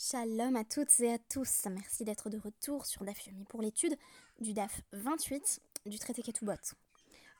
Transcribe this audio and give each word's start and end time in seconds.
Shalom 0.00 0.54
à 0.54 0.62
toutes 0.62 1.00
et 1.00 1.12
à 1.12 1.18
tous. 1.18 1.66
Merci 1.68 2.04
d'être 2.04 2.30
de 2.30 2.38
retour 2.38 2.86
sur 2.86 3.04
DAF 3.04 3.26
Yomi 3.26 3.44
pour 3.46 3.60
l'étude 3.60 3.96
du 4.38 4.52
DAF 4.52 4.80
28 4.92 5.60
du 5.86 5.98
traité 5.98 6.22
Ketubot. 6.22 6.52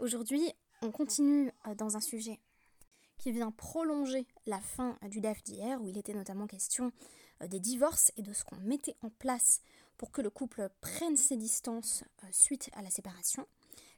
Aujourd'hui, 0.00 0.42
on 0.82 0.90
continue 0.90 1.52
euh, 1.68 1.76
dans 1.76 1.96
un 1.96 2.00
sujet 2.00 2.40
qui 3.16 3.30
vient 3.30 3.52
prolonger 3.52 4.26
la 4.46 4.60
fin 4.60 4.98
du 5.08 5.20
DAF 5.20 5.40
d'hier, 5.44 5.80
où 5.80 5.86
il 5.86 5.96
était 5.96 6.14
notamment 6.14 6.48
question 6.48 6.90
euh, 7.42 7.46
des 7.46 7.60
divorces 7.60 8.10
et 8.16 8.22
de 8.22 8.32
ce 8.32 8.42
qu'on 8.42 8.56
mettait 8.56 8.96
en 9.02 9.10
place 9.10 9.60
pour 9.96 10.10
que 10.10 10.20
le 10.20 10.28
couple 10.28 10.68
prenne 10.80 11.16
ses 11.16 11.36
distances 11.36 12.02
euh, 12.24 12.26
suite 12.32 12.70
à 12.72 12.82
la 12.82 12.90
séparation. 12.90 13.46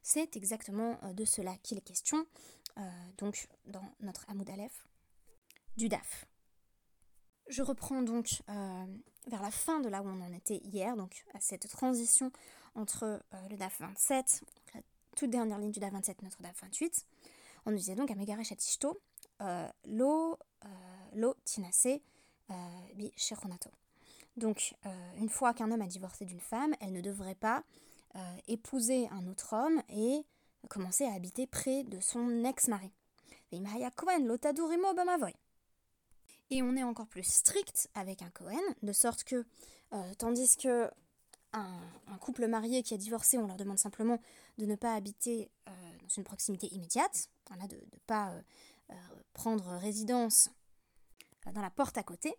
C'est 0.02 0.36
exactement 0.36 0.98
de 1.14 1.24
cela 1.24 1.56
qu'il 1.62 1.78
est 1.78 1.82
question, 1.82 2.26
donc 3.18 3.48
dans 3.66 3.84
notre 4.00 4.24
Hamoud 4.30 4.48
Aleph 4.48 4.86
du 5.76 5.90
DAF. 5.90 6.29
Je 7.50 7.62
reprends 7.62 8.00
donc 8.02 8.42
vers 8.46 9.42
la 9.42 9.50
fin 9.50 9.80
de 9.80 9.88
là 9.88 10.02
où 10.02 10.06
on 10.06 10.20
en 10.22 10.32
était 10.32 10.58
hier, 10.58 10.96
donc 10.96 11.24
à 11.34 11.40
cette 11.40 11.68
transition 11.68 12.30
entre 12.76 13.20
le 13.50 13.56
DAF 13.56 13.80
27, 13.80 14.44
la 14.74 14.80
toute 15.16 15.30
dernière 15.30 15.58
ligne 15.58 15.72
du 15.72 15.80
DAF 15.80 15.92
27, 15.92 16.22
notre 16.22 16.40
DAF 16.42 16.60
28. 16.62 17.04
On 17.66 17.72
nous 17.72 17.76
disait 17.76 17.96
donc 17.96 18.08
à 18.12 18.14
Megaresh 18.14 18.52
Atishto, 18.52 19.00
lo, 19.84 20.38
lo 21.14 21.34
tinase 21.44 22.00
bi 22.94 23.12
sheronato. 23.16 23.70
Donc, 24.36 24.76
une 25.16 25.28
fois 25.28 25.52
qu'un 25.52 25.72
homme 25.72 25.82
a 25.82 25.88
divorcé 25.88 26.24
d'une 26.26 26.38
femme, 26.40 26.76
elle 26.80 26.92
ne 26.92 27.00
devrait 27.00 27.34
pas 27.34 27.64
épouser 28.46 29.08
un 29.08 29.26
autre 29.26 29.54
homme 29.54 29.82
et 29.88 30.24
commencer 30.68 31.04
à 31.04 31.14
habiter 31.14 31.48
près 31.48 31.82
de 31.82 31.98
son 31.98 32.44
ex-mari. 32.44 32.92
Et 36.50 36.62
on 36.62 36.76
est 36.76 36.82
encore 36.82 37.06
plus 37.06 37.22
strict 37.22 37.88
avec 37.94 38.22
un 38.22 38.30
Cohen, 38.30 38.60
de 38.82 38.92
sorte 38.92 39.24
que, 39.24 39.44
tandis 40.18 40.56
que 40.56 40.90
un, 41.52 42.18
couple 42.20 42.46
marié 42.46 42.82
qui 42.82 42.94
a 42.94 42.96
divorcé, 42.96 43.38
on 43.38 43.46
leur 43.46 43.56
demande 43.56 43.78
simplement 43.78 44.20
de 44.58 44.66
ne 44.66 44.74
pas 44.74 44.94
habiter 44.94 45.50
dans 45.66 46.08
une 46.16 46.24
proximité 46.24 46.66
immédiate, 46.74 47.28
de 47.68 47.76
ne 47.76 47.98
pas 48.06 48.32
prendre 49.32 49.64
résidence 49.78 50.50
dans 51.52 51.62
la 51.62 51.70
porte 51.70 51.98
à 51.98 52.02
côté. 52.02 52.34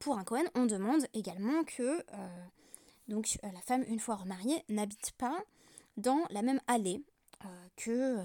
pour 0.00 0.18
un 0.18 0.24
Cohen, 0.24 0.44
on 0.54 0.66
demande 0.66 1.06
également 1.12 1.64
que 1.64 2.04
donc, 3.08 3.38
la 3.42 3.60
femme, 3.60 3.84
une 3.88 4.00
fois 4.00 4.16
remariée, 4.16 4.64
n'habite 4.68 5.12
pas 5.12 5.44
dans 5.96 6.24
la 6.30 6.42
même 6.42 6.60
allée 6.66 7.04
que, 7.76 8.18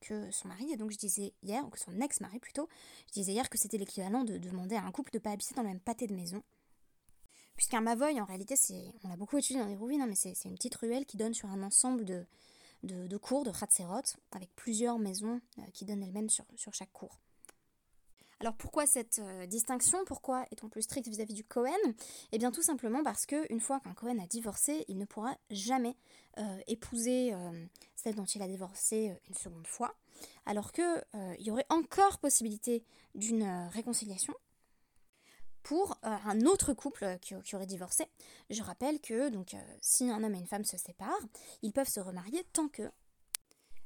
que 0.00 0.30
son 0.30 0.48
mari. 0.48 0.72
Et 0.72 0.76
donc 0.76 0.90
je 0.90 0.98
disais 0.98 1.32
hier, 1.42 1.64
ou 1.66 1.70
que 1.70 1.78
son 1.78 2.00
ex-mari 2.00 2.38
plutôt, 2.38 2.68
je 3.08 3.12
disais 3.12 3.32
hier 3.32 3.48
que 3.48 3.58
c'était 3.58 3.78
l'équivalent 3.78 4.24
de 4.24 4.38
demander 4.38 4.76
à 4.76 4.84
un 4.84 4.90
couple 4.92 5.12
de 5.12 5.18
ne 5.18 5.22
pas 5.22 5.30
habiter 5.30 5.54
dans 5.54 5.62
le 5.62 5.68
même 5.68 5.80
pâté 5.80 6.06
de 6.06 6.14
maison. 6.14 6.42
Puisqu'un 7.56 7.80
Mavoy, 7.80 8.20
en 8.20 8.24
réalité, 8.24 8.56
c'est, 8.56 8.92
on 9.04 9.08
l'a 9.08 9.16
beaucoup 9.16 9.36
étudié 9.36 9.60
dans 9.60 9.68
les 9.68 9.76
rouvines, 9.76 10.04
mais 10.06 10.14
c'est, 10.14 10.34
une 10.46 10.54
petite 10.54 10.76
ruelle 10.76 11.04
qui 11.04 11.16
donne 11.16 11.34
sur 11.34 11.48
un 11.50 11.62
ensemble 11.62 12.04
de, 12.04 12.26
de, 12.84 13.16
cours, 13.18 13.44
de 13.44 13.50
Khatserot, 13.50 14.16
avec 14.32 14.48
plusieurs 14.56 14.98
maisons 14.98 15.40
qui 15.74 15.84
donnent 15.84 16.02
elles-mêmes 16.02 16.30
sur, 16.30 16.46
sur 16.56 16.72
chaque 16.72 16.92
cour. 16.92 17.20
Alors 18.40 18.54
pourquoi 18.54 18.86
cette 18.86 19.18
euh, 19.18 19.44
distinction? 19.46 19.98
Pourquoi 20.06 20.46
est-on 20.50 20.70
plus 20.70 20.82
strict 20.82 21.06
vis-à-vis 21.06 21.34
du 21.34 21.44
Cohen? 21.44 21.76
Eh 22.32 22.38
bien 22.38 22.50
tout 22.50 22.62
simplement 22.62 23.02
parce 23.02 23.26
qu'une 23.26 23.60
fois 23.60 23.80
qu'un 23.80 23.92
Cohen 23.92 24.18
a 24.18 24.26
divorcé, 24.26 24.86
il 24.88 24.96
ne 24.96 25.04
pourra 25.04 25.36
jamais 25.50 25.94
euh, 26.38 26.58
épouser 26.66 27.34
euh, 27.34 27.66
celle 28.02 28.14
dont 28.14 28.24
il 28.24 28.42
a 28.42 28.48
divorcé 28.48 29.16
une 29.28 29.34
seconde 29.34 29.66
fois, 29.66 29.94
alors 30.46 30.72
qu'il 30.72 31.04
y 31.38 31.50
aurait 31.50 31.66
encore 31.68 32.18
possibilité 32.18 32.84
d'une 33.14 33.68
réconciliation 33.72 34.34
pour 35.62 35.98
un 36.02 36.40
autre 36.42 36.72
couple 36.72 37.18
qui, 37.20 37.34
aurait 37.54 37.66
divorcé. 37.66 38.06
Je 38.48 38.62
rappelle 38.62 39.00
que 39.00 39.28
donc 39.28 39.54
si 39.80 40.10
un 40.10 40.22
homme 40.24 40.34
et 40.34 40.38
une 40.38 40.46
femme 40.46 40.64
se 40.64 40.78
séparent, 40.78 41.26
ils 41.62 41.72
peuvent 41.72 41.88
se 41.88 42.00
remarier 42.00 42.44
tant 42.52 42.68
que 42.68 42.90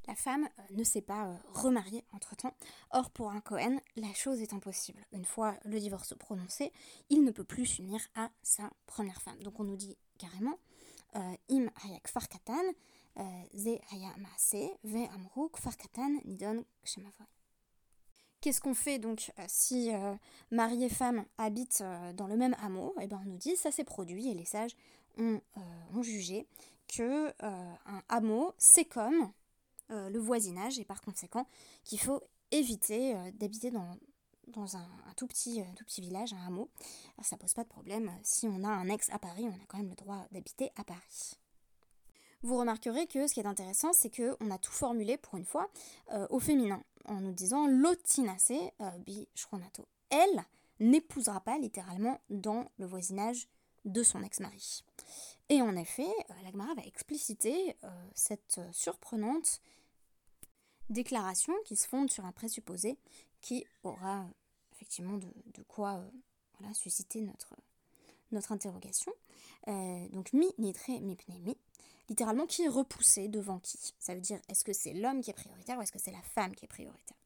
la 0.06 0.14
femme 0.14 0.48
euh, 0.58 0.62
ne 0.70 0.84
s'est 0.84 1.00
pas 1.00 1.26
euh, 1.26 1.34
remariée 1.52 2.04
entre-temps. 2.12 2.54
Or, 2.90 3.10
pour 3.10 3.30
un 3.30 3.40
Cohen, 3.40 3.78
la 3.96 4.12
chose 4.12 4.40
est 4.40 4.52
impossible. 4.52 5.04
Une 5.12 5.24
fois 5.24 5.54
le 5.64 5.78
divorce 5.80 6.14
prononcé, 6.14 6.72
il 7.10 7.24
ne 7.24 7.30
peut 7.30 7.44
plus 7.44 7.66
s'unir 7.66 8.00
à 8.14 8.30
sa 8.42 8.70
première 8.86 9.22
femme. 9.22 9.42
Donc 9.42 9.58
on 9.60 9.64
nous 9.64 9.76
dit 9.76 9.96
carrément 10.18 10.58
euh, 11.16 11.36
Im 11.50 11.70
hayak 11.84 12.08
farkatan, 12.08 12.62
Qu'est-ce 18.40 18.60
qu'on 18.60 18.74
fait 18.74 18.98
donc 18.98 19.32
si 19.48 19.90
mari 20.50 20.84
et 20.84 20.90
femme 20.90 21.24
habitent 21.38 21.82
dans 22.14 22.26
le 22.26 22.36
même 22.36 22.54
hameau? 22.60 22.94
Eh 23.00 23.06
bien 23.06 23.20
on 23.24 23.28
nous 23.28 23.38
dit 23.38 23.56
ça 23.56 23.72
s'est 23.72 23.84
produit 23.84 24.28
et 24.28 24.34
les 24.34 24.44
sages 24.44 24.76
ont, 25.16 25.40
jugé 26.02 26.46
que 26.88 27.32
un 27.40 28.02
hameau 28.10 28.52
c'est 28.58 28.84
comme 28.84 29.32
euh, 29.90 30.08
le 30.08 30.18
voisinage 30.18 30.78
et 30.78 30.84
par 30.84 31.02
conséquent 31.02 31.46
qu'il 31.84 32.00
faut 32.00 32.22
éviter 32.50 33.14
euh, 33.14 33.30
d'habiter 33.34 33.70
dans, 33.70 34.76
un, 34.76 34.88
tout, 35.14 35.26
petit, 35.26 35.60
euh, 35.60 35.64
tout 35.76 35.84
petit 35.84 36.00
village, 36.00 36.32
un 36.32 36.46
hameau. 36.46 36.70
ça 37.22 37.36
pose 37.36 37.52
pas 37.52 37.64
de 37.64 37.68
problème. 37.68 38.10
Si 38.22 38.48
on 38.48 38.64
a 38.64 38.68
un 38.68 38.88
ex 38.88 39.10
à 39.10 39.18
Paris, 39.18 39.44
on 39.46 39.54
a 39.54 39.66
quand 39.68 39.76
même 39.76 39.90
le 39.90 39.94
droit 39.94 40.26
d'habiter 40.32 40.70
à 40.76 40.84
Paris. 40.84 41.38
Vous 42.44 42.56
remarquerez 42.56 43.06
que 43.06 43.26
ce 43.26 43.34
qui 43.34 43.40
est 43.40 43.46
intéressant, 43.46 43.92
c'est 43.92 44.14
qu'on 44.14 44.50
a 44.50 44.58
tout 44.58 44.70
formulé 44.70 45.16
pour 45.16 45.36
une 45.36 45.46
fois 45.46 45.70
au 46.28 46.38
féminin, 46.38 46.82
en 47.06 47.20
nous 47.22 47.32
disant 47.32 47.66
l'otinase 47.66 48.52
bi 48.98 49.26
shronato. 49.34 49.88
Elle 50.10 50.44
n'épousera 50.78 51.40
pas 51.40 51.56
littéralement 51.58 52.20
dans 52.28 52.70
le 52.76 52.84
voisinage 52.84 53.48
de 53.86 54.02
son 54.02 54.22
ex-mari. 54.22 54.84
Et 55.48 55.62
en 55.62 55.74
effet, 55.74 56.06
l'Agmara 56.42 56.74
va 56.74 56.82
expliciter 56.82 57.76
cette 58.14 58.60
surprenante 58.72 59.62
déclaration 60.90 61.54
qui 61.64 61.76
se 61.76 61.88
fonde 61.88 62.10
sur 62.10 62.24
un 62.24 62.32
présupposé 62.32 62.98
qui 63.40 63.66
aura 63.82 64.26
effectivement 64.72 65.18
de, 65.18 65.62
quoi 65.68 66.02
euh, 66.62 66.72
susciter 66.72 67.20
notre, 67.20 67.54
notre 68.32 68.52
interrogation. 68.52 69.12
Euh, 69.68 70.08
donc 70.08 70.32
mi 70.32 70.46
nitre 70.58 70.90
mi 71.00 71.16
pnemi, 71.16 71.56
littéralement 72.08 72.46
qui 72.46 72.62
est 72.62 72.68
repoussé 72.68 73.28
devant 73.28 73.58
qui? 73.58 73.78
Ça 73.98 74.14
veut 74.14 74.20
dire 74.20 74.40
est-ce 74.48 74.64
que 74.64 74.72
c'est 74.72 74.92
l'homme 74.92 75.20
qui 75.20 75.30
est 75.30 75.34
prioritaire 75.34 75.78
ou 75.78 75.82
est-ce 75.82 75.92
que 75.92 75.98
c'est 75.98 76.12
la 76.12 76.22
femme 76.22 76.54
qui 76.54 76.64
est 76.64 76.68
prioritaire? 76.68 77.16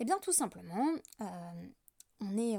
Eh 0.00 0.04
bien 0.04 0.18
tout 0.20 0.32
simplement, 0.32 0.94
euh, 1.20 1.52
on 2.20 2.36
est 2.36 2.58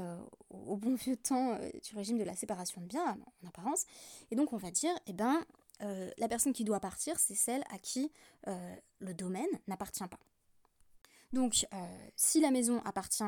au 0.50 0.76
bon 0.76 0.94
vieux 0.94 1.16
temps 1.16 1.58
du 1.58 1.94
régime 1.94 2.18
de 2.18 2.24
la 2.24 2.34
séparation 2.34 2.80
de 2.80 2.86
biens 2.86 3.18
en 3.42 3.48
apparence, 3.48 3.84
et 4.30 4.36
donc 4.36 4.52
on 4.52 4.56
va 4.56 4.70
dire, 4.70 4.94
eh 5.06 5.12
bien 5.12 5.46
euh, 5.82 6.10
la 6.18 6.28
personne 6.28 6.52
qui 6.52 6.64
doit 6.64 6.80
partir, 6.80 7.18
c'est 7.18 7.34
celle 7.34 7.64
à 7.70 7.78
qui 7.78 8.12
euh, 8.48 8.76
le 8.98 9.14
domaine 9.14 9.48
n'appartient 9.66 10.06
pas. 10.06 10.18
Donc, 11.32 11.66
euh, 11.72 12.08
si 12.16 12.40
la 12.40 12.50
maison 12.50 12.82
appartient 12.84 13.22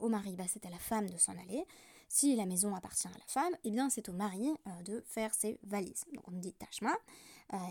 au 0.00 0.08
mari, 0.08 0.34
bah, 0.36 0.44
c'est 0.48 0.64
à 0.64 0.70
la 0.70 0.78
femme 0.78 1.08
de 1.10 1.18
s'en 1.18 1.32
aller. 1.32 1.64
Si 2.08 2.34
la 2.34 2.46
maison 2.46 2.74
appartient 2.74 3.08
à 3.08 3.18
la 3.18 3.26
femme, 3.26 3.54
eh 3.64 3.70
bien 3.70 3.88
c'est 3.88 4.08
au 4.08 4.12
mari 4.12 4.52
de 4.84 5.02
faire 5.06 5.34
ses 5.34 5.58
valises. 5.62 6.04
Donc 6.12 6.28
on 6.28 6.32
dit 6.32 6.52
tashma, 6.52 6.94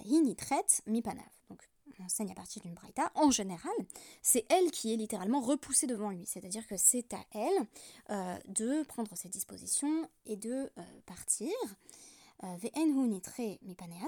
hini 0.06 0.36
traite 0.36 0.82
mi 0.88 1.02
panav. 1.02 1.24
Donc 1.50 1.62
on 2.00 2.04
enseigne 2.04 2.32
à 2.32 2.36
partir 2.36 2.62
d'une 2.62 2.74
braïta. 2.74 3.12
En 3.16 3.32
général, 3.32 3.74
c'est 4.22 4.46
elle 4.50 4.72
qui 4.72 4.94
est 4.94 4.98
littéralement 4.98 5.42
repoussée 5.42 5.88
devant 5.88 6.10
lui. 6.10 6.26
C'est-à-dire 6.26 6.66
que 6.68 6.78
c'est 6.78 7.14
à 7.14 7.24
elle 7.34 7.68
de 8.48 8.84
prendre 8.84 9.16
ses 9.16 9.30
dispositions 9.30 10.10
et 10.26 10.36
de 10.36 10.72
partir. 11.06 11.52
Euh, 12.44 12.58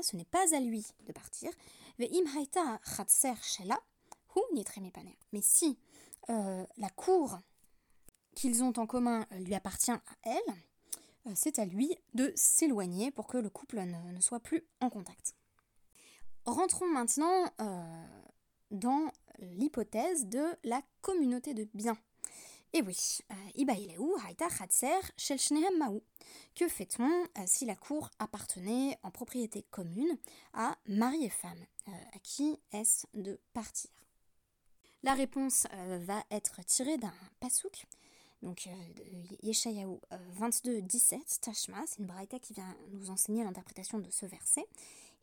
ce 0.02 0.16
n'est 0.16 0.26
pas 0.26 0.56
à 0.56 0.60
lui 0.60 0.86
de 1.06 1.12
partir. 1.12 1.52
Mais 5.32 5.42
si 5.42 5.78
euh, 6.30 6.66
la 6.78 6.90
cour 6.90 7.40
qu'ils 8.36 8.64
ont 8.64 8.74
en 8.78 8.88
commun 8.88 9.26
lui 9.40 9.54
appartient 9.54 9.92
à 9.92 10.02
elle, 10.24 10.56
euh, 11.28 11.32
c'est 11.36 11.60
à 11.60 11.66
lui 11.66 11.96
de 12.14 12.32
s'éloigner 12.36 13.12
pour 13.12 13.28
que 13.28 13.38
le 13.38 13.50
couple 13.50 13.80
ne, 13.82 14.20
soit 14.20 14.40
plus 14.40 14.64
en 14.82 14.90
contact. 14.90 15.36
Rentrons 16.46 16.88
maintenant 16.88 17.50
dans 18.72 19.12
l'hypothèse 19.40 20.26
de 20.28 20.44
la 20.64 20.82
communauté 21.02 21.54
de 21.54 21.68
biens. 21.74 21.98
Et 22.76 22.82
oui, 22.82 23.20
que 26.56 26.68
fait-on 26.68 27.08
euh, 27.08 27.44
si 27.46 27.66
la 27.66 27.76
cour 27.76 28.10
appartenait 28.18 28.98
en 29.04 29.12
propriété 29.12 29.64
commune 29.70 30.18
à 30.54 30.76
mari 30.88 31.24
et 31.26 31.30
femme 31.30 31.64
euh, 31.88 31.92
À 32.16 32.20
qui 32.20 32.58
est-ce 32.72 33.06
de 33.14 33.40
partir? 33.54 33.92
La 35.04 35.14
réponse 35.14 35.68
euh, 35.72 36.00
va 36.02 36.24
être 36.32 36.66
tirée 36.66 36.98
d'un 36.98 37.14
pasouk, 37.40 37.86
donc 38.42 38.68
Yeshayahu 39.44 40.00
22, 40.32 40.82
17, 40.82 41.42
Tashma, 41.42 41.78
c'est 41.86 42.00
une 42.00 42.08
braïta 42.08 42.40
qui 42.40 42.54
vient 42.54 42.76
nous 42.92 43.12
enseigner 43.12 43.44
l'interprétation 43.44 44.00
de 44.00 44.10
ce 44.10 44.26
verset. 44.26 44.66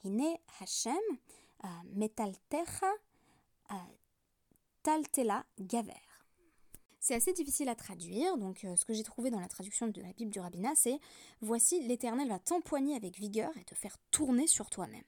Hine 0.05 0.37
Hashem 0.61 0.99
metaltecha 1.93 2.91
taltela 4.83 5.45
gaver. 5.59 5.93
C'est 7.03 7.15
assez 7.15 7.33
difficile 7.33 7.69
à 7.69 7.75
traduire, 7.75 8.37
donc 8.37 8.67
ce 8.77 8.85
que 8.85 8.93
j'ai 8.93 9.03
trouvé 9.03 9.31
dans 9.31 9.41
la 9.41 9.49
traduction 9.49 9.87
de 9.89 10.03
la 10.03 10.13
Bible 10.13 10.31
du 10.31 10.39
rabbinat, 10.39 10.75
c'est 10.75 10.99
Voici 11.41 11.81
l'Éternel 11.87 12.29
va 12.29 12.39
t'empoigner 12.39 12.95
avec 12.95 13.19
vigueur 13.19 13.57
et 13.57 13.65
te 13.65 13.75
faire 13.75 13.97
tourner 14.11 14.47
sur 14.47 14.69
toi-même. 14.69 15.05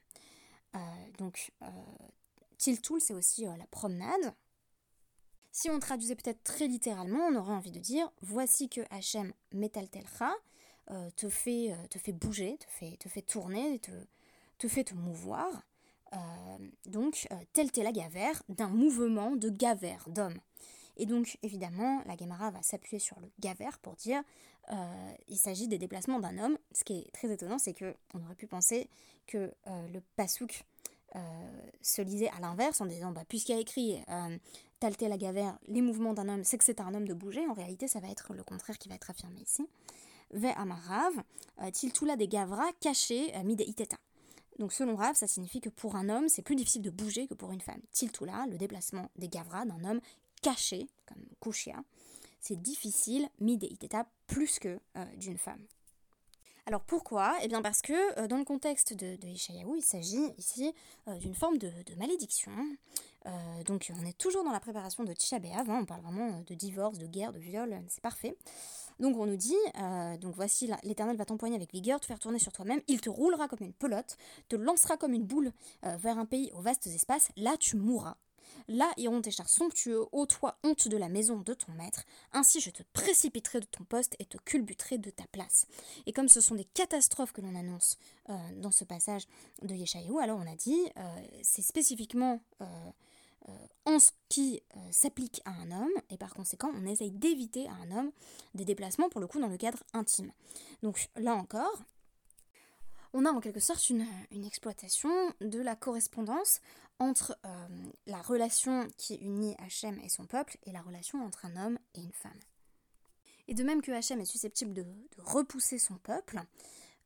donc, 1.19 1.51
Tiltul, 2.57 2.99
c'est 2.99 3.13
aussi 3.13 3.45
la 3.45 3.67
promenade. 3.67 4.33
Si 5.51 5.69
on 5.69 5.77
traduisait 5.77 6.15
peut-être 6.15 6.43
très 6.43 6.67
littéralement, 6.67 7.27
on 7.27 7.35
aurait 7.35 7.53
envie 7.53 7.71
de 7.71 7.79
dire 7.79 8.11
Voici 8.21 8.69
que 8.69 8.81
Hachem 8.89 9.31
metaltelcha 9.51 10.33
te, 10.87 11.27
te 11.87 11.99
fait 11.99 12.11
bouger, 12.11 12.57
te 12.57 12.69
fait, 12.69 12.97
te 12.97 13.07
fait 13.07 13.21
tourner, 13.21 13.77
te, 13.79 13.91
te 14.63 14.67
fait 14.69 14.85
te 14.85 14.93
mouvoir. 14.95 15.49
Euh, 16.13 16.17
donc, 16.85 17.27
euh, 17.31 17.35
tel 17.51 17.69
la 17.83 17.91
gavère 17.91 18.41
d'un 18.47 18.69
mouvement 18.69 19.35
de 19.35 19.49
gavère, 19.49 20.05
d'homme. 20.07 20.39
Et 20.95 21.05
donc, 21.05 21.37
évidemment, 21.43 22.01
la 22.05 22.15
Gemara 22.15 22.49
va 22.51 22.61
s'appuyer 22.61 22.99
sur 22.99 23.19
le 23.19 23.29
gavère 23.39 23.77
pour 23.79 23.95
dire 23.95 24.21
euh, 24.71 25.13
il 25.27 25.37
s'agit 25.37 25.67
des 25.67 25.77
déplacements 25.77 26.19
d'un 26.21 26.37
homme. 26.37 26.57
Ce 26.71 26.85
qui 26.85 26.99
est 26.99 27.11
très 27.11 27.29
étonnant, 27.29 27.57
c'est 27.57 27.73
que 27.73 27.93
on 28.13 28.23
aurait 28.23 28.35
pu 28.35 28.47
penser 28.47 28.89
que 29.27 29.51
le 29.65 29.99
pasouk 30.15 30.63
se 31.81 32.01
lisait 32.01 32.29
à 32.29 32.39
l'inverse 32.39 32.81
en 32.81 32.85
disant 32.85 33.11
bah, 33.11 33.23
puisqu'il 33.27 33.53
y 33.53 33.57
a 33.57 33.61
écrit 33.61 33.99
tel 34.79 34.95
tel 34.95 35.09
la 35.09 35.17
gavère, 35.17 35.57
les 35.67 35.81
mouvements 35.81 36.13
d'un 36.13 36.29
homme, 36.29 36.43
c'est 36.43 36.57
que 36.57 36.63
c'est 36.63 36.79
un 36.79 36.93
homme 36.93 37.07
de 37.07 37.13
bouger. 37.13 37.45
En 37.47 37.53
réalité, 37.53 37.87
ça 37.87 37.99
va 37.99 38.09
être 38.09 38.33
le 38.33 38.43
contraire 38.43 38.77
qui 38.77 38.87
va 38.87 38.95
être 38.95 39.09
affirmé 39.09 39.41
ici. 39.41 39.67
Ve 40.31 40.51
amarav, 40.55 41.13
tiltula 41.71 42.15
des 42.15 42.27
gavra 42.27 42.65
caché 42.79 43.33
mide 43.43 43.61
iteta. 43.61 43.97
Donc 44.59 44.73
selon 44.73 44.95
Rav, 44.95 45.15
ça 45.15 45.27
signifie 45.27 45.61
que 45.61 45.69
pour 45.69 45.95
un 45.95 46.09
homme, 46.09 46.29
c'est 46.29 46.41
plus 46.41 46.55
difficile 46.55 46.81
de 46.81 46.89
bouger 46.89 47.27
que 47.27 47.33
pour 47.33 47.51
une 47.51 47.61
femme. 47.61 47.81
Tiltula, 47.91 48.45
le 48.49 48.57
déplacement 48.57 49.09
des 49.15 49.27
gavras 49.27 49.65
d'un 49.65 49.83
homme 49.83 50.01
caché, 50.41 50.87
comme 51.05 51.23
Kushia, 51.41 51.83
c'est 52.39 52.61
difficile, 52.61 53.27
mide 53.39 53.63
iteta, 53.63 54.05
plus 54.27 54.59
que 54.59 54.79
euh, 54.97 55.05
d'une 55.15 55.37
femme. 55.37 55.65
Alors 56.65 56.81
pourquoi? 56.81 57.35
Eh 57.41 57.47
bien 57.47 57.61
parce 57.61 57.81
que 57.81 58.19
euh, 58.19 58.27
dans 58.27 58.37
le 58.37 58.45
contexte 58.45 58.93
de, 58.93 59.15
de 59.17 59.27
il 59.27 59.83
s'agit 59.83 60.33
ici 60.37 60.73
euh, 61.07 61.17
d'une 61.17 61.35
forme 61.35 61.57
de, 61.57 61.71
malédiction. 61.97 62.51
donc 63.65 63.91
on 64.01 64.05
est 64.05 64.17
toujours 64.17 64.43
dans 64.43 64.51
la 64.51 64.59
préparation 64.59 65.03
de 65.03 65.13
Tisha 65.13 65.39
B'Av, 65.39 65.69
hein, 65.69 65.79
on 65.81 65.85
parle 65.85 66.01
vraiment 66.01 66.41
de 66.41 66.53
divorce, 66.53 66.97
de 66.97 67.07
guerre, 67.07 67.33
de 67.33 67.39
viol, 67.39 67.81
c'est 67.87 68.01
parfait. 68.01 68.35
Donc 68.99 69.17
on 69.17 69.25
nous 69.25 69.35
dit, 69.35 69.55
euh, 69.79 70.17
donc 70.17 70.35
voici 70.35 70.69
l'Éternel 70.83 71.17
va 71.17 71.25
t'empoigner 71.25 71.55
avec 71.55 71.71
vigueur, 71.73 71.99
te 71.99 72.05
faire 72.05 72.19
tourner 72.19 72.39
sur 72.39 72.51
toi-même, 72.51 72.81
il 72.87 73.01
te 73.01 73.09
roulera 73.09 73.47
comme 73.47 73.61
une 73.61 73.73
pelote, 73.73 74.17
te 74.49 74.55
lancera 74.55 74.97
comme 74.97 75.13
une 75.13 75.25
boule 75.25 75.51
euh, 75.85 75.95
vers 75.97 76.17
un 76.17 76.25
pays 76.25 76.51
aux 76.53 76.61
vastes 76.61 76.87
espaces, 76.87 77.29
là 77.35 77.55
tu 77.59 77.77
mourras. 77.77 78.15
Là 78.67 78.91
iront 78.97 79.21
tes 79.21 79.31
chars 79.31 79.49
somptueux, 79.49 80.05
ô 80.11 80.25
toi 80.25 80.57
honte 80.63 80.87
de 80.87 80.97
la 80.97 81.09
maison 81.09 81.37
de 81.39 81.53
ton 81.53 81.71
maître, 81.73 82.03
ainsi 82.31 82.59
je 82.59 82.69
te 82.69 82.83
précipiterai 82.93 83.59
de 83.59 83.65
ton 83.65 83.83
poste 83.83 84.15
et 84.19 84.25
te 84.25 84.37
culbuterai 84.37 84.97
de 84.97 85.09
ta 85.09 85.25
place. 85.31 85.67
Et 86.05 86.13
comme 86.13 86.29
ce 86.29 86.41
sont 86.41 86.55
des 86.55 86.65
catastrophes 86.65 87.33
que 87.33 87.41
l'on 87.41 87.55
annonce 87.55 87.97
euh, 88.29 88.33
dans 88.57 88.71
ce 88.71 88.83
passage 88.83 89.23
de 89.61 89.75
Yeshayahu, 89.75 90.19
alors 90.19 90.39
on 90.39 90.51
a 90.51 90.55
dit, 90.55 90.79
c'est 91.41 91.61
spécifiquement 91.61 92.39
euh, 93.49 93.53
en 93.85 93.99
ce 93.99 94.11
qui 94.29 94.61
euh, 94.77 94.79
s'applique 94.91 95.41
à 95.43 95.51
un 95.51 95.71
homme, 95.71 95.91
et 96.09 96.17
par 96.17 96.33
conséquent, 96.33 96.71
on 96.73 96.85
essaye 96.85 97.11
d'éviter 97.11 97.67
à 97.67 97.73
un 97.73 97.91
homme 97.91 98.11
des 98.53 98.63
déplacements, 98.63 99.09
pour 99.09 99.19
le 99.19 99.27
coup, 99.27 99.39
dans 99.39 99.49
le 99.49 99.57
cadre 99.57 99.83
intime. 99.93 100.31
Donc 100.81 101.09
là 101.17 101.35
encore, 101.35 101.83
on 103.11 103.25
a 103.25 103.31
en 103.31 103.41
quelque 103.41 103.59
sorte 103.59 103.89
une, 103.89 104.05
exploitation 104.45 105.11
de 105.41 105.59
la 105.59 105.75
correspondance 105.75 106.61
entre 107.03 107.37
euh, 107.45 107.67
la 108.05 108.21
relation 108.21 108.87
qui 108.97 109.15
unit 109.15 109.55
Hachem 109.59 109.99
et 109.99 110.09
son 110.09 110.25
peuple 110.25 110.57
et 110.63 110.71
la 110.71 110.81
relation 110.81 111.23
entre 111.23 111.45
un 111.45 111.55
homme 111.57 111.79
et 111.95 112.01
une 112.01 112.13
femme. 112.13 112.39
Et 113.47 113.53
de 113.53 113.63
même 113.63 113.81
que 113.81 113.91
Hachem 113.91 114.21
est 114.21 114.25
susceptible 114.25 114.73
de, 114.73 114.85
repousser 115.17 115.77
son 115.77 115.97
peuple, 115.97 116.41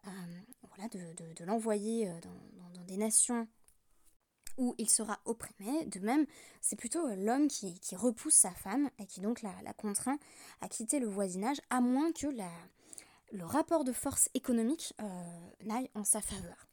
voilà, 0.04 0.88
de, 0.90 1.44
l'envoyer 1.44 2.08
dans, 2.22 2.84
des 2.86 2.98
nations 2.98 3.48
où 4.58 4.76
il 4.78 4.90
sera 4.90 5.20
opprimé. 5.26 5.86
De 5.86 6.00
même, 6.00 6.26
c'est 6.62 6.76
plutôt 6.76 7.08
euh, 7.08 7.16
l'homme 7.16 7.48
qui, 7.48 7.80
repousse 7.96 8.36
sa 8.36 8.52
femme 8.52 8.90
et 9.00 9.06
qui 9.06 9.22
donc 9.22 9.42
la, 9.42 9.74
contraint 9.74 10.20
à 10.62 10.68
quitter 10.68 11.00
le 11.00 11.08
voisinage, 11.08 11.62
à 11.70 11.80
moins 11.80 12.12
que 12.12 12.28
la, 12.28 12.52
le 13.32 13.46
rapport 13.46 13.84
de 13.84 13.94
force 13.94 14.30
économique 14.34 14.94
euh, 15.02 15.06
n'aille 15.64 15.90
en 15.96 16.04
sa 16.04 16.22
faveur. 16.22 16.68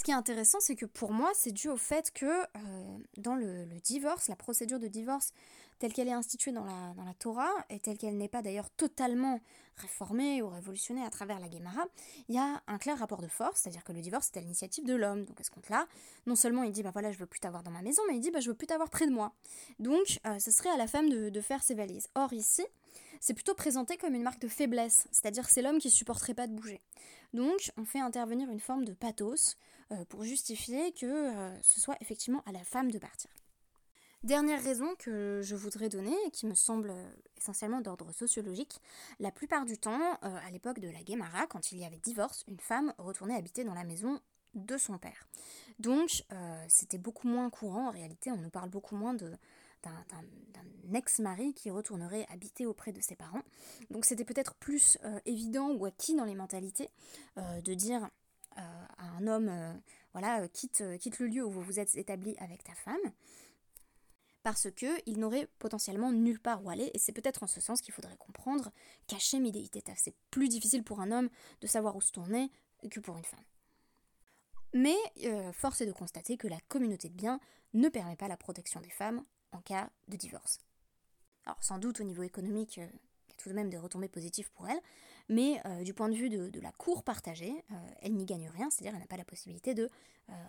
Ce 0.00 0.02
qui 0.02 0.12
est 0.12 0.14
intéressant, 0.14 0.60
c'est 0.60 0.76
que 0.76 0.86
pour 0.86 1.12
moi, 1.12 1.30
c'est 1.34 1.52
dû 1.52 1.68
au 1.68 1.76
fait 1.76 2.10
que 2.10 2.24
euh, 2.24 2.98
dans 3.18 3.34
le, 3.34 3.66
divorce, 3.84 4.28
la 4.28 4.34
procédure 4.34 4.78
de 4.78 4.88
divorce 4.88 5.34
telle 5.78 5.92
qu'elle 5.92 6.08
est 6.08 6.14
instituée 6.14 6.52
dans 6.52 6.64
la, 6.64 6.94
dans 6.94 7.04
la 7.04 7.12
Torah, 7.12 7.52
et 7.68 7.80
telle 7.80 7.98
qu'elle 7.98 8.16
n'est 8.16 8.26
pas 8.26 8.40
d'ailleurs 8.40 8.70
totalement 8.70 9.40
réformée 9.76 10.40
ou 10.40 10.48
révolutionnée 10.48 11.04
à 11.04 11.10
travers 11.10 11.38
la 11.38 11.50
Gemara, 11.50 11.84
il 12.30 12.34
y 12.34 12.38
a 12.38 12.62
un 12.66 12.78
clair 12.78 12.98
rapport 12.98 13.20
de 13.20 13.28
force, 13.28 13.60
c'est-à-dire 13.60 13.84
que 13.84 13.92
le 13.92 14.00
divorce 14.00 14.30
est 14.32 14.38
à 14.38 14.40
l'initiative 14.40 14.86
de 14.86 14.94
l'homme. 14.94 15.26
Donc 15.26 15.38
à 15.38 15.44
ce 15.44 15.50
compte-là, 15.50 15.86
non 16.24 16.34
seulement 16.34 16.62
il 16.62 16.72
dit 16.72 16.82
bah 16.82 16.92
voilà 16.94 17.12
je 17.12 17.18
veux 17.18 17.26
plus 17.26 17.40
t'avoir 17.40 17.62
dans 17.62 17.70
ma 17.70 17.82
maison, 17.82 18.00
mais 18.08 18.16
il 18.16 18.20
dit 18.20 18.30
bah 18.30 18.40
je 18.40 18.48
veux 18.48 18.56
plus 18.56 18.66
t'avoir 18.66 18.88
près 18.88 19.06
de 19.06 19.12
moi. 19.12 19.34
Donc 19.80 20.18
euh, 20.26 20.38
ce 20.38 20.50
serait 20.50 20.70
à 20.70 20.78
la 20.78 20.86
femme 20.86 21.10
de, 21.10 21.40
faire 21.42 21.62
ses 21.62 21.74
valises. 21.74 22.08
Or 22.14 22.32
ici, 22.32 22.64
c'est 23.20 23.34
plutôt 23.34 23.54
présenté 23.54 23.98
comme 23.98 24.14
une 24.14 24.22
marque 24.22 24.40
de 24.40 24.48
faiblesse, 24.48 25.08
c'est-à-dire 25.12 25.46
c'est 25.50 25.60
l'homme 25.60 25.78
qui 25.78 25.90
supporterait 25.90 26.32
pas 26.32 26.46
de 26.46 26.54
bouger. 26.54 26.80
Donc 27.34 27.70
on 27.76 27.84
fait 27.84 28.00
intervenir 28.00 28.50
une 28.50 28.60
forme 28.60 28.86
de 28.86 28.94
pathos 28.94 29.58
pour 30.08 30.24
justifier 30.24 30.92
que 30.92 31.06
euh, 31.06 31.62
ce 31.62 31.80
soit 31.80 31.96
effectivement 32.00 32.42
à 32.46 32.52
la 32.52 32.64
femme 32.64 32.90
de 32.90 32.98
partir. 32.98 33.30
Dernière 34.22 34.62
raison 34.62 34.94
que 34.98 35.40
je 35.42 35.56
voudrais 35.56 35.88
donner, 35.88 36.14
qui 36.32 36.46
me 36.46 36.54
semble 36.54 36.90
euh, 36.90 37.10
essentiellement 37.38 37.80
d'ordre 37.80 38.12
sociologique, 38.12 38.80
la 39.18 39.30
plupart 39.30 39.64
du 39.64 39.78
temps, 39.78 40.18
à 40.20 40.50
l'époque 40.50 40.78
de 40.78 40.90
la 40.90 41.02
Guémara, 41.02 41.46
quand 41.46 41.72
il 41.72 41.78
y 41.78 41.84
avait 41.84 41.98
divorce, 41.98 42.44
une 42.46 42.60
femme 42.60 42.92
retournait 42.98 43.36
habiter 43.36 43.64
dans 43.64 43.74
la 43.74 43.84
maison 43.84 44.20
de 44.54 44.76
son 44.76 44.98
père. 44.98 45.26
Donc 45.78 46.24
c'était 46.68 46.98
beaucoup 46.98 47.28
moins 47.28 47.48
courant, 47.48 47.88
en 47.88 47.90
réalité 47.90 48.30
on 48.30 48.36
nous 48.36 48.50
parle 48.50 48.68
beaucoup 48.68 48.94
moins 48.94 49.14
d'un 49.14 49.32
ex-mari 50.94 51.54
qui 51.54 51.70
retournerait 51.70 52.26
habiter 52.30 52.66
auprès 52.66 52.92
de 52.92 53.00
ses 53.00 53.16
parents. 53.16 53.42
Donc 53.90 54.04
c'était 54.04 54.24
peut-être 54.24 54.54
plus 54.54 54.98
euh, 55.04 55.18
évident 55.26 55.70
ou 55.70 55.84
acquis 55.86 56.14
dans 56.14 56.24
les 56.24 56.34
mentalités 56.34 56.90
euh, 57.38 57.60
de 57.60 57.74
dire 57.74 58.04
euh, 58.04 58.08
à 58.98 59.04
un 59.18 59.26
homme, 59.26 59.80
voilà, 60.12 60.48
quitte, 60.48 60.82
quitte 60.98 61.18
le 61.18 61.26
lieu 61.26 61.44
où 61.44 61.50
vous 61.50 61.62
vous 61.62 61.78
êtes 61.80 61.94
établi 61.96 62.36
avec 62.38 62.64
ta 62.64 62.74
femme, 62.74 63.12
parce 64.42 64.70
que 64.70 64.86
il 65.06 65.18
n'aurait 65.18 65.48
potentiellement 65.58 66.12
nulle 66.12 66.40
part 66.40 66.64
où 66.64 66.70
aller, 66.70 66.90
et 66.94 66.98
c'est 66.98 67.12
peut-être 67.12 67.42
en 67.42 67.46
ce 67.46 67.60
sens 67.60 67.80
qu'il 67.80 67.92
faudrait 67.92 68.16
comprendre 68.16 68.70
cacher 69.06 69.38
idéité 69.38 69.82
C'est 69.96 70.14
plus 70.30 70.48
difficile 70.48 70.82
pour 70.82 71.00
un 71.00 71.12
homme 71.12 71.28
de 71.60 71.66
savoir 71.66 71.96
où 71.96 72.00
se 72.00 72.12
tourner 72.12 72.50
que 72.90 73.00
pour 73.00 73.16
une 73.16 73.24
femme. 73.24 73.44
Mais 74.72 74.96
force 75.52 75.80
est 75.80 75.86
de 75.86 75.92
constater 75.92 76.36
que 76.36 76.48
la 76.48 76.60
communauté 76.68 77.08
de 77.08 77.14
biens 77.14 77.40
ne 77.74 77.88
permet 77.88 78.16
pas 78.16 78.28
la 78.28 78.36
protection 78.36 78.80
des 78.80 78.90
femmes 78.90 79.24
en 79.52 79.60
cas 79.60 79.90
de 80.08 80.16
divorce. 80.16 80.58
Alors 81.44 81.62
sans 81.62 81.78
doute 81.78 82.00
au 82.00 82.04
niveau 82.04 82.22
économique, 82.22 82.78
euh, 82.78 82.86
il 83.26 83.30
y 83.30 83.32
a 83.32 83.36
tout 83.36 83.48
de 83.48 83.54
même 83.54 83.70
des 83.70 83.78
retombées 83.78 84.08
positives 84.08 84.50
pour 84.52 84.68
elle, 84.68 84.80
mais 85.30 85.62
euh, 85.64 85.82
du 85.82 85.94
point 85.94 86.10
de 86.10 86.14
vue 86.14 86.28
de, 86.28 86.60
la 86.60 86.72
cour 86.72 87.02
partagée, 87.02 87.54
euh, 87.70 87.74
elle 88.02 88.14
n'y 88.14 88.26
gagne 88.26 88.48
rien, 88.48 88.68
c'est-à-dire 88.68 88.92
elle 88.94 89.00
n'a 89.00 89.06
pas 89.06 89.16
la 89.16 89.24
possibilité 89.24 89.74
de 89.74 89.88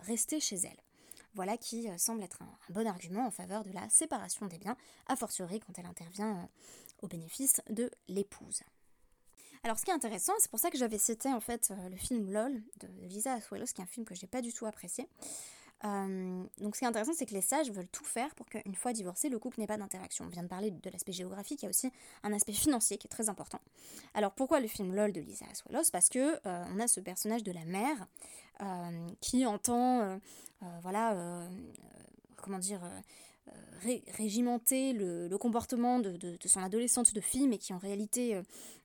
rester 0.04 0.40
chez 0.40 0.58
elle. 0.58 0.78
Voilà 1.34 1.58
qui 1.58 1.88
semble 1.98 2.22
être 2.22 2.44
un, 2.44 2.74
bon 2.74 2.86
argument 2.86 3.26
en 3.26 3.32
faveur 3.32 3.64
de 3.64 3.72
la 3.72 3.90
séparation 3.90 4.46
des 4.46 4.60
biens, 4.60 4.78
a 5.08 5.16
fortiori 5.16 5.60
quand 5.60 5.74
elle 5.80 5.88
intervient 5.88 6.48
au 7.02 7.08
bénéfice 7.08 7.62
de 7.72 7.90
l'épouse. 8.08 8.62
Alors 9.64 9.80
ce 9.80 9.86
qui 9.86 9.90
est 9.90 9.94
intéressant, 9.96 10.34
c'est 10.38 10.52
pour 10.52 10.60
ça 10.60 10.70
que 10.70 10.78
j'avais 10.78 11.00
cité 11.00 11.34
en 11.34 11.40
fait 11.40 11.74
le 11.90 11.96
film 11.96 12.32
LOL 12.32 12.62
de 12.80 13.08
Lisa 13.08 13.34
Asuelos, 13.34 13.74
qui 13.74 13.82
est 13.82 13.84
un 13.84 13.88
film 13.88 14.06
que 14.06 14.14
j'ai 14.14 14.28
pas 14.28 14.44
du 14.44 14.54
tout 14.54 14.68
apprécié. 14.68 15.08
Euh, 15.84 16.44
donc 16.60 16.76
ce 16.76 16.80
qui 16.80 16.86
est 16.86 16.88
intéressant, 16.88 17.14
c'est 17.14 17.26
que 17.26 17.34
les 17.34 17.42
sages 17.42 17.72
veulent 17.72 17.88
tout 17.88 18.04
faire 18.04 18.34
pour 18.36 18.46
qu'une 18.46 18.76
fois 18.76 18.94
divorcé, 18.94 19.30
le 19.30 19.40
couple 19.40 19.60
n'ait 19.60 19.68
pas 19.68 19.78
d'interaction. 19.78 20.26
On 20.26 20.30
vient 20.30 20.44
de 20.44 20.48
parler 20.48 20.72
de 20.72 20.90
l'aspect 20.90 21.12
géographique, 21.12 21.62
il 21.62 21.66
y 21.66 21.68
a 21.68 21.70
aussi 21.70 21.92
un 22.24 22.34
aspect 22.34 22.54
financier 22.54 22.98
qui 22.98 23.08
est 23.08 23.10
très 23.10 23.30
important. 23.30 23.60
Alors 24.14 24.32
pourquoi 24.32 24.60
le 24.60 24.68
film 24.68 24.94
LOL 24.94 25.12
de 25.12 25.22
Lisa 25.22 25.46
Aswalos 25.52 25.90
Parce 25.92 26.10
que 26.10 26.40
euh, 26.46 26.64
on 26.74 26.80
a 26.80 26.88
ce 26.88 27.00
personnage 27.00 27.44
de 27.44 27.52
la 27.52 27.66
mère 27.66 28.08
euh, 28.62 29.08
qui 29.22 29.46
entend, 29.46 30.20
voilà, 30.82 31.48
comment 32.36 32.60
dire, 32.60 32.82
régimenter 34.18 34.94
le, 34.94 35.36
comportement 35.38 36.00
de, 36.00 36.38
son 36.46 36.62
adolescente 36.62 37.16
de 37.16 37.22
fille, 37.22 37.48
mais 37.48 37.58
qui 37.58 37.74
en 37.74 37.80
réalité 37.80 38.40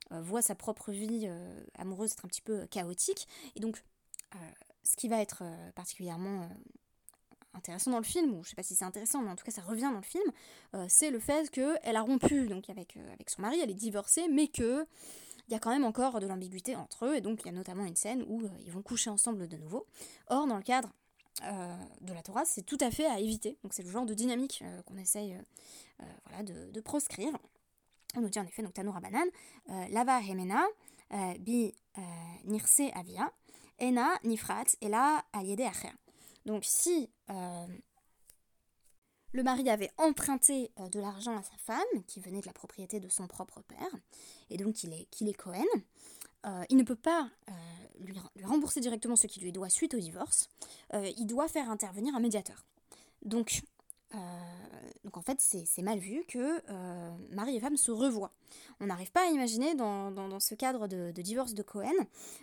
voit 0.09 0.41
sa 0.41 0.55
propre 0.55 0.91
vie 0.91 1.29
amoureuse 1.77 2.13
être 2.13 2.25
un 2.25 2.27
petit 2.27 2.41
peu 2.41 2.65
chaotique. 2.67 3.27
Et 3.55 3.59
donc 3.59 3.83
ce 4.83 4.95
qui 4.95 5.07
va 5.07 5.21
être 5.21 5.43
particulièrement 5.75 6.49
intéressant 7.57 7.91
dans 7.91 7.97
le 7.97 8.03
film, 8.03 8.33
ou 8.35 8.43
je 8.43 8.49
sais 8.49 8.55
pas 8.55 8.63
si 8.63 8.75
c'est 8.75 8.85
intéressant, 8.85 9.21
mais 9.21 9.29
en 9.29 9.35
tout 9.35 9.43
cas 9.43 9.51
ça 9.51 9.61
revient 9.61 9.89
dans 9.91 9.97
le 9.97 10.01
film, 10.01 10.31
euh, 10.75 10.85
c'est 10.87 11.09
le 11.09 11.19
fait 11.19 11.49
qu'elle 11.49 11.95
a 11.95 12.01
rompu 12.01 12.47
donc 12.47 12.69
avec, 12.69 12.97
euh, 12.97 13.13
avec 13.13 13.29
son 13.29 13.41
mari, 13.41 13.59
elle 13.61 13.71
est 13.71 13.75
divorcée, 13.75 14.27
mais 14.29 14.47
que 14.47 14.85
il 15.49 15.53
y 15.53 15.55
a 15.55 15.59
quand 15.59 15.69
même 15.69 15.85
encore 15.85 16.19
de 16.19 16.27
l'ambiguïté 16.27 16.75
entre 16.75 17.05
eux, 17.05 17.15
et 17.15 17.21
donc 17.21 17.41
il 17.41 17.45
y 17.45 17.49
a 17.49 17.53
notamment 17.53 17.85
une 17.85 17.95
scène 17.95 18.23
où 18.27 18.41
euh, 18.41 18.49
ils 18.65 18.71
vont 18.71 18.81
coucher 18.81 19.09
ensemble 19.09 19.47
de 19.47 19.55
nouveau. 19.55 19.85
Or, 20.27 20.45
dans 20.45 20.57
le 20.57 20.63
cadre 20.63 20.89
de 22.01 22.13
la 22.13 22.23
Torah, 22.23 22.45
c'est 22.45 22.63
tout 22.63 22.79
à 22.81 22.89
fait 22.89 23.05
à 23.05 23.19
éviter, 23.19 23.59
donc 23.61 23.71
c'est 23.71 23.83
le 23.83 23.91
genre 23.91 24.07
de 24.07 24.15
dynamique 24.15 24.63
qu'on 24.87 24.97
essaye 24.97 25.37
voilà, 26.25 26.41
de, 26.41 26.81
proscrire. 26.81 27.31
On 28.15 28.21
nous 28.21 28.29
dit 28.29 28.39
en 28.39 28.43
effet, 28.43 28.63
donc 28.63 28.73
Tanoura 28.73 28.99
Banan, 28.99 29.27
Lava 29.91 30.19
Hemena, 30.19 30.65
Bi 31.37 31.75
Nirse 32.45 32.81
Avia, 32.95 33.31
Ena 33.79 34.17
Nifrat, 34.23 34.65
et 34.81 34.89
là, 34.89 35.23
Aliede 35.31 35.61
Acher. 35.61 35.93
Donc 36.47 36.65
si 36.65 37.11
le 39.33 39.43
mari 39.43 39.69
avait 39.69 39.91
emprunté 39.97 40.71
de 40.91 40.99
l'argent 40.99 41.37
à 41.37 41.43
sa 41.43 41.57
femme, 41.57 42.03
qui 42.07 42.19
venait 42.19 42.41
de 42.41 42.47
la 42.47 42.53
propriété 42.53 42.99
de 42.99 43.09
son 43.09 43.27
propre 43.27 43.61
père, 43.61 43.91
et 44.49 44.57
donc 44.57 44.73
qu'il 44.73 44.91
est, 44.93 45.05
qu'il 45.11 45.29
est 45.29 45.33
Cohen, 45.33 45.65
il 46.69 46.77
ne 46.77 46.83
peut 46.83 46.95
pas 46.95 47.29
lui, 47.99 48.15
rembourser 48.43 48.79
directement 48.79 49.15
ce 49.15 49.27
qui 49.27 49.39
lui 49.41 49.51
doit 49.51 49.69
suite 49.69 49.93
au 49.93 49.99
divorce, 49.99 50.49
il 50.93 51.27
doit 51.27 51.47
faire 51.47 51.69
intervenir 51.69 52.15
un 52.15 52.19
médiateur. 52.19 52.65
Donc, 53.23 53.61
euh, 54.15 54.17
donc 55.03 55.17
en 55.17 55.21
fait, 55.21 55.39
c'est 55.39 55.81
mal 55.81 55.99
vu 55.99 56.23
que 56.27 56.61
euh, 56.69 57.11
mari 57.31 57.55
et 57.55 57.59
femme 57.59 57.77
se 57.77 57.91
revoient. 57.91 58.31
On 58.79 58.87
n'arrive 58.87 59.11
pas 59.11 59.27
à 59.27 59.31
imaginer 59.31 59.75
dans, 59.75 60.39
ce 60.39 60.55
cadre 60.55 60.87
de, 60.87 61.11
divorce 61.21 61.53
de 61.53 61.63
Cohen 61.63 61.91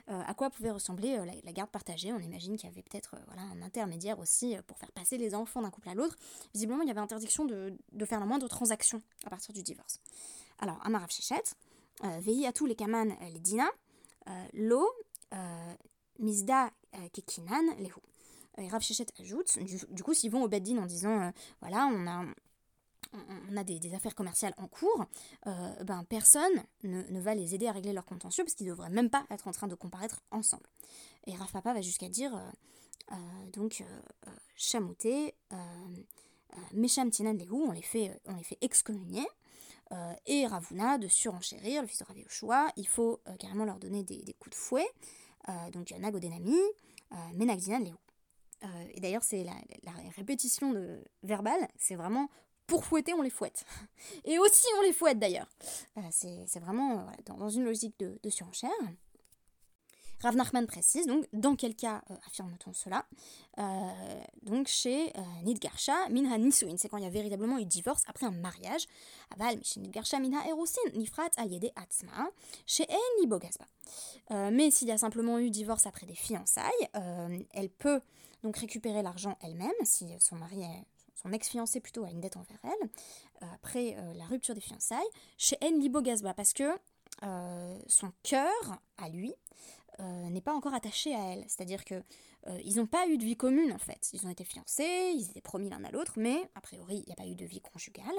euh, 0.08 0.22
à 0.26 0.34
quoi 0.34 0.50
pouvait 0.50 0.70
ressembler 0.70 1.18
la, 1.44 1.52
garde 1.52 1.70
partagée. 1.70 2.12
On 2.12 2.18
imagine 2.18 2.56
qu'il 2.56 2.68
y 2.68 2.72
avait 2.72 2.82
peut-être 2.82 3.16
un 3.36 3.62
intermédiaire 3.62 4.18
aussi 4.18 4.56
pour 4.66 4.78
faire 4.78 4.92
passer 4.92 5.18
les 5.18 5.34
enfants 5.34 5.62
d'un 5.62 5.70
couple 5.70 5.88
à 5.88 5.94
l'autre. 5.94 6.16
Visiblement, 6.52 6.82
il 6.82 6.88
y 6.88 6.90
avait 6.90 7.00
interdiction 7.00 7.44
de, 7.44 7.76
faire 8.04 8.20
la 8.20 8.26
moindre 8.26 8.48
transaction 8.48 9.02
à 9.24 9.30
partir 9.30 9.54
du 9.54 9.62
divorce. 9.62 10.00
Alors, 10.58 10.78
Amarav 10.84 11.10
Shechet, 11.10 11.42
veillez 12.20 12.46
à 12.46 12.52
les 12.66 12.74
Kaman, 12.74 13.14
les 13.32 13.40
Dina, 13.40 13.68
Lo, 14.52 14.88
Mizda, 16.18 16.70
Kekinan, 17.12 17.76
Lehu. 17.78 18.00
Et 18.58 18.68
Rav 18.68 18.82
Shechet 18.82 19.06
ajoute, 19.20 19.58
du, 19.90 20.02
coup, 20.02 20.14
s'ils 20.14 20.30
vont 20.30 20.42
au 20.42 20.48
Beddin 20.48 20.78
en 20.78 20.86
disant, 20.86 21.20
euh, 21.20 21.30
voilà, 21.60 21.86
on 21.92 22.06
a, 22.06 22.24
on 23.12 23.64
des, 23.64 23.94
affaires 23.94 24.14
commerciales 24.14 24.54
en 24.56 24.68
cours, 24.68 25.06
euh, 25.46 25.84
ben 25.84 26.04
personne 26.08 26.52
ne, 26.82 27.20
va 27.20 27.34
les 27.34 27.54
aider 27.54 27.66
à 27.66 27.72
régler 27.72 27.92
leurs 27.92 28.04
contentieux 28.04 28.44
parce 28.44 28.54
qu'ils 28.54 28.66
ne 28.66 28.72
devraient 28.72 28.90
même 28.90 29.10
pas 29.10 29.24
être 29.30 29.48
en 29.48 29.52
train 29.52 29.66
de 29.66 29.74
comparaître 29.74 30.20
ensemble. 30.30 30.68
Et 31.26 31.34
Rav 31.34 31.50
Papa 31.50 31.74
va 31.74 31.80
jusqu'à 31.80 32.08
dire, 32.08 32.34
euh, 33.12 33.16
donc, 33.52 33.82
chamouté, 34.56 35.34
Mesham 36.72 37.10
Tinan 37.10 37.36
on 37.50 37.72
les 37.72 37.82
fait, 37.82 38.20
on 38.26 38.36
les 38.36 38.44
fait 38.44 38.58
excommunier. 38.60 39.26
et 40.26 40.46
Ravuna 40.46 40.98
de 40.98 41.08
surenchérir, 41.08 41.82
le 41.82 41.88
fils 41.88 41.98
de 41.98 42.04
Rav 42.04 42.18
Yoshua, 42.18 42.68
il 42.76 42.86
faut 42.86 43.20
carrément 43.38 43.64
leur 43.64 43.78
donner 43.78 44.04
des, 44.04 44.34
coups 44.38 44.56
de 44.56 44.60
fouet. 44.60 44.86
donc 45.72 45.90
Nagodenami, 45.90 46.58
Menagdinan 47.34 47.80
Lehu. 47.80 48.03
Euh, 48.64 48.68
et 48.94 49.00
d'ailleurs, 49.00 49.22
c'est 49.22 49.44
la, 49.44 49.52
répétition 50.16 50.72
de, 50.72 51.02
verbale, 51.22 51.68
c'est 51.76 51.96
vraiment 51.96 52.28
pour 52.66 52.84
fouetter, 52.84 53.12
on 53.14 53.22
les 53.22 53.30
fouette. 53.30 53.64
Et 54.24 54.38
aussi, 54.38 54.66
on 54.78 54.82
les 54.82 54.92
fouette 54.92 55.18
d'ailleurs. 55.18 55.48
Euh, 55.98 56.00
c'est 56.10 56.60
vraiment 56.60 57.00
euh, 57.00 57.02
dans, 57.26 57.50
une 57.50 57.64
logique 57.64 57.98
de, 57.98 58.30
surenchère. 58.30 58.70
Rav 60.20 60.36
Nachman 60.36 60.66
précise 60.66 61.06
donc 61.06 61.26
dans 61.34 61.54
quel 61.54 61.74
cas 61.76 62.02
affirme-t-on 62.26 62.72
cela? 62.72 63.04
Donc 64.40 64.68
chez 64.68 65.12
Nidgarsha 65.42 66.08
Minha 66.08 66.38
Nisuin, 66.38 66.78
c'est 66.78 66.88
quand 66.88 66.96
il 66.96 67.04
y 67.04 67.06
a 67.06 67.10
véritablement 67.10 67.58
eu 67.58 67.66
divorce 67.66 68.04
après 68.06 68.24
un 68.24 68.30
mariage. 68.30 68.86
Aval 69.34 69.62
chez 69.62 69.80
Nidgarsha 69.80 70.20
Minha 70.20 70.38
Erosin 70.48 70.80
Nifrat 70.94 71.28
Aliede 71.36 71.72
Atzma 71.76 72.30
chez 72.64 72.86
En 72.88 74.50
mais 74.50 74.70
s'il 74.70 74.88
y 74.88 74.92
a 74.92 74.98
simplement 74.98 75.38
eu 75.38 75.50
divorce 75.50 75.86
après 75.86 76.06
des 76.06 76.14
fiançailles, 76.14 76.88
elle 77.52 77.68
peut 77.68 78.00
donc 78.44 78.56
récupérer 78.58 79.02
l'argent 79.02 79.36
elle-même, 79.42 79.72
si 79.82 80.06
son 80.20 80.36
mari 80.36 80.62
son 81.24 81.32
ex-fiancé 81.32 81.80
plutôt 81.80 82.04
a 82.04 82.10
une 82.10 82.20
dette 82.20 82.36
envers 82.36 82.58
elle, 82.62 82.88
euh, 83.42 83.46
après 83.54 83.96
euh, 83.96 84.14
la 84.14 84.24
rupture 84.26 84.54
des 84.54 84.60
fiançailles, 84.60 85.00
chez 85.38 85.56
En 85.62 85.78
Libo 85.78 86.02
parce 86.36 86.52
que 86.52 86.78
euh, 87.22 87.78
son 87.86 88.12
cœur, 88.22 88.78
à 88.98 89.08
lui, 89.08 89.34
n'est 90.00 90.40
pas 90.40 90.52
encore 90.52 90.74
attaché 90.74 91.14
à 91.14 91.32
elle. 91.32 91.44
C'est-à-dire 91.46 91.84
que 91.84 92.02
ils 92.64 92.76
n'ont 92.76 92.86
pas 92.86 93.06
eu 93.08 93.16
de 93.16 93.24
vie 93.24 93.36
commune 93.36 93.72
en 93.72 93.78
fait. 93.78 94.10
Ils 94.12 94.26
ont 94.26 94.30
été 94.30 94.44
fiancés, 94.44 95.12
ils 95.14 95.30
étaient 95.30 95.40
promis 95.40 95.70
l'un 95.70 95.82
à 95.84 95.90
l'autre, 95.90 96.14
mais 96.16 96.36
a 96.54 96.60
priori 96.60 96.96
il 96.98 97.06
n'y 97.06 97.12
a 97.12 97.16
pas 97.16 97.26
eu 97.26 97.34
de 97.34 97.44
vie 97.44 97.60
conjugale. 97.60 98.14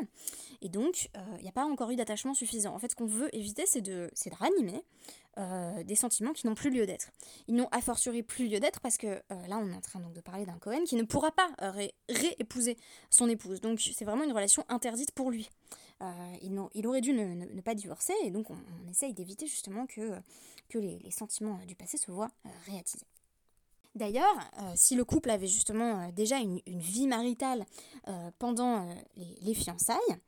Et 0.61 0.69
donc 0.69 1.09
il 1.37 1.43
n'y 1.43 1.49
a 1.49 1.51
pas 1.51 1.65
encore 1.65 1.91
eu 1.91 1.95
d'attachement 1.95 2.33
suffisant. 2.33 2.73
En 2.73 2.79
fait 2.79 2.91
ce 2.91 2.95
qu'on 2.95 3.05
veut 3.05 3.33
éviter 3.35 3.65
c'est 3.65 3.81
de, 3.81 4.09
de 4.11 4.35
ranimer 4.35 4.83
euh, 5.37 5.83
des 5.83 5.95
sentiments 5.95 6.31
qui 6.31 6.47
n'ont 6.47 6.55
plus 6.55 6.69
lieu 6.69 6.85
d'être. 6.85 7.11
Ils 7.49 7.55
n'ont 7.55 7.67
a 7.71 7.81
fortiori 7.81 8.23
plus 8.23 8.47
lieu 8.47 8.61
d'être 8.61 8.79
parce 8.79 8.95
que 8.95 9.07
euh, 9.07 9.47
là 9.47 9.59
on 9.61 9.69
est 9.69 9.75
en 9.75 9.81
train 9.81 9.99
de 9.99 10.21
parler 10.21 10.45
d'un 10.45 10.57
Cohen 10.59 10.85
qui 10.85 10.95
ne 10.95 11.03
pourra 11.03 11.29
pas 11.33 11.49
réépouser 12.07 12.77
son 13.09 13.27
épouse. 13.27 13.59
Donc 13.59 13.81
c'est 13.81 14.05
vraiment 14.05 14.23
une 14.23 14.31
relation 14.31 14.63
interdite 14.69 15.11
pour 15.11 15.31
lui. 15.31 15.49
Euh, 16.01 16.35
il, 16.73 16.87
aurait 16.87 17.01
dû 17.01 17.11
ne, 17.11 17.61
pas 17.61 17.75
divorcer 17.75 18.13
et 18.23 18.31
donc 18.31 18.49
on, 18.49 18.55
essaye 18.89 19.13
d'éviter 19.13 19.45
justement 19.45 19.85
que, 19.87 20.13
que 20.69 20.77
les, 20.77 21.11
sentiments 21.11 21.59
du 21.67 21.75
passé 21.75 21.97
se 21.97 22.11
voient 22.11 22.31
réattisés. 22.65 23.05
D'ailleurs, 23.95 24.35
si 24.75 24.95
le 24.95 25.05
couple 25.05 25.29
avait 25.29 25.47
justement 25.47 26.09
déjà 26.11 26.37
une, 26.37 26.59
vie 26.65 27.07
maritale 27.07 27.65
pendant 28.39 28.85
les, 29.15 29.53
fiançailles, 29.53 30.19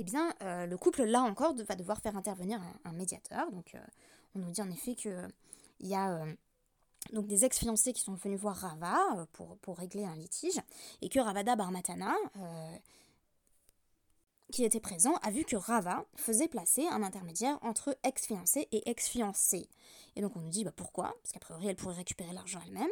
eh 0.00 0.02
bien, 0.02 0.32
euh, 0.42 0.64
le 0.64 0.78
couple, 0.78 1.04
là 1.04 1.20
encore, 1.20 1.54
va 1.54 1.74
devoir 1.74 2.00
faire 2.00 2.16
intervenir 2.16 2.58
un, 2.86 2.92
médiateur. 2.92 3.50
Donc, 3.52 3.74
euh, 3.74 3.78
on 4.34 4.38
nous 4.38 4.50
dit 4.50 4.62
en 4.62 4.70
effet 4.70 4.94
qu'il 4.94 5.28
y 5.80 5.94
a 5.94 6.12
euh, 6.12 6.32
donc 7.12 7.26
des 7.26 7.44
ex-fiancés 7.44 7.92
qui 7.92 8.00
sont 8.00 8.14
venus 8.14 8.40
voir 8.40 8.56
Rava 8.56 9.26
pour, 9.32 9.58
pour, 9.58 9.76
régler 9.76 10.06
un 10.06 10.16
litige, 10.16 10.58
et 11.02 11.10
que 11.10 11.20
Ravada 11.20 11.54
Barmatana, 11.54 12.14
qui 14.50 14.64
était 14.64 14.80
présent, 14.80 15.14
a 15.22 15.30
vu 15.30 15.44
que 15.44 15.56
Rava 15.56 16.04
faisait 16.16 16.48
placer 16.48 16.86
un 16.88 17.02
intermédiaire 17.02 17.58
entre 17.62 17.96
ex-fiancé 18.04 18.68
et 18.72 18.88
ex-fiancé. 18.90 19.68
Et 20.16 20.20
donc 20.22 20.36
on 20.36 20.40
nous 20.40 20.50
dit 20.50 20.64
bah, 20.64 20.72
pourquoi, 20.74 21.14
parce 21.22 21.32
qu'a 21.32 21.40
priori 21.40 21.68
elle 21.68 21.76
pourrait 21.76 21.94
récupérer 21.94 22.32
l'argent 22.32 22.60
elle-même, 22.66 22.88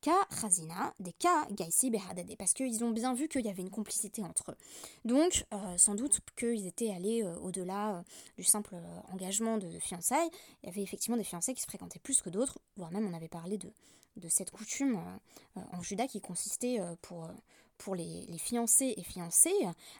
Ka 0.00 0.14
Khazina, 0.40 0.94
des 1.00 1.12
Ka 1.12 1.46
Gaisi 1.50 1.92
parce 2.38 2.54
qu'ils 2.54 2.82
ont 2.84 2.90
bien 2.90 3.14
vu 3.14 3.28
qu'il 3.28 3.44
y 3.44 3.48
avait 3.48 3.62
une 3.62 3.70
complicité 3.70 4.22
entre 4.22 4.52
eux. 4.52 4.56
Donc 5.04 5.44
euh, 5.52 5.76
sans 5.76 5.94
doute 5.94 6.20
qu'ils 6.36 6.66
étaient 6.66 6.90
allés 6.90 7.22
euh, 7.22 7.36
au-delà 7.36 7.96
euh, 7.96 8.02
du 8.38 8.44
simple 8.44 8.76
engagement 9.12 9.58
de, 9.58 9.78
fiançailles. 9.78 10.30
Il 10.62 10.66
y 10.66 10.68
avait 10.70 10.82
effectivement 10.82 11.16
des 11.16 11.24
fiancés 11.24 11.54
qui 11.54 11.60
se 11.60 11.66
fréquentaient 11.66 11.98
plus 11.98 12.20
que 12.22 12.30
d'autres, 12.30 12.58
voire 12.76 12.90
même 12.90 13.06
on 13.06 13.14
avait 13.14 13.28
parlé 13.28 13.58
de, 13.58 13.72
de 14.16 14.28
cette 14.28 14.50
coutume 14.50 15.00
en 15.56 15.82
Juda 15.82 16.06
qui 16.06 16.20
consistait 16.20 16.80
pour 17.00 17.28
pour 17.78 17.94
les, 17.94 18.26
fiancés 18.38 18.94
et 18.96 19.02
fiancées 19.02 19.54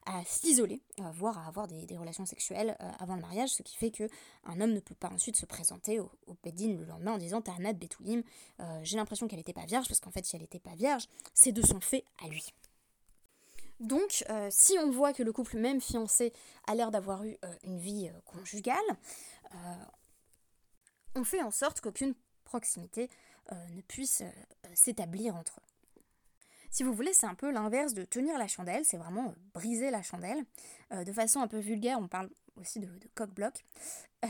à 0.07 0.25
s'isoler, 0.25 0.81
voire 1.15 1.39
à 1.39 1.47
avoir 1.47 1.67
des, 1.67 1.97
relations 1.97 2.27
sexuelles 2.27 2.77
euh, 2.81 2.91
avant 2.99 3.15
le 3.17 3.21
mariage, 3.21 3.51
ce 3.51 3.63
qui 3.63 3.77
fait 3.77 3.91
que 3.91 4.09
un 4.45 4.61
homme 4.61 4.73
ne 4.73 4.81
peut 4.81 4.95
pas 4.95 5.11
ensuite 5.11 5.37
se 5.37 5.47
présenter 5.47 6.01
au, 6.01 6.11
au 6.27 6.37
le 6.45 6.85
lendemain 6.85 7.13
en 7.13 7.19
disant 7.19 7.41
Ta'anat 7.41 7.73
Betoulim, 7.73 8.23
euh, 8.61 8.81
j'ai 8.83 8.97
l'impression 8.97 9.29
qu'elle 9.29 9.39
n'était 9.39 9.53
pas 9.53 9.67
vierge, 9.67 9.89
parce 9.89 10.01
qu'en 10.01 10.11
fait, 10.11 10.25
si 10.25 10.37
elle 10.37 10.43
n'était 10.43 10.59
pas 10.59 10.75
vierge, 10.75 11.09
c'est 11.35 11.53
de 11.53 11.63
son 11.63 11.81
fait 11.81 12.05
à 12.25 12.29
lui. 12.29 12.53
Donc, 13.81 14.25
euh, 14.31 14.49
si 14.51 14.79
on 14.79 14.91
voit 14.91 15.13
que 15.13 15.23
le 15.23 15.33
couple 15.33 15.59
même 15.59 15.81
fiancé 15.81 16.33
a 16.67 16.75
l'air 16.75 16.91
d'avoir 16.91 17.25
eu 17.25 17.37
une 17.65 17.79
vie 17.79 18.11
conjugale, 18.25 18.79
on 21.15 21.25
fait 21.25 21.43
en 21.43 21.51
sorte 21.51 21.81
qu'aucune 21.81 22.15
proximité 22.45 23.11
ne 23.51 23.81
puisse 23.83 24.23
s'établir 24.75 25.35
entre 25.37 25.61
eux. 25.61 25.72
Si 26.73 26.85
vous 26.85 26.95
voulez, 26.95 27.13
c'est 27.13 27.27
un 27.27 27.35
peu 27.35 27.51
l'inverse 27.51 27.93
de 27.93 28.03
tenir 28.03 28.39
la 28.39 28.49
chandelle, 28.49 28.83
c'est 28.87 28.97
vraiment 28.97 29.29
euh, 29.29 29.33
briser 29.53 29.91
la 29.91 30.01
chandelle. 30.01 30.43
Euh, 30.93 31.05
de 31.05 31.13
façon 31.13 31.41
un 31.41 31.47
peu 31.47 31.59
vulgaire, 31.59 31.99
on 32.01 32.09
parle 32.09 32.31
aussi 32.57 32.81
de, 32.81 32.89
coq-bloc. 33.15 33.55
Euh, 34.25 34.29